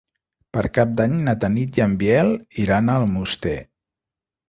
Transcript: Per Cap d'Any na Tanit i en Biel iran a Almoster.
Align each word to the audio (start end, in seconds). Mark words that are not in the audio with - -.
Per 0.55 0.63
Cap 0.77 0.95
d'Any 1.01 1.13
na 1.27 1.35
Tanit 1.45 1.79
i 1.81 1.85
en 1.87 1.95
Biel 2.01 2.35
iran 2.67 2.91
a 2.97 3.01
Almoster. 3.07 3.59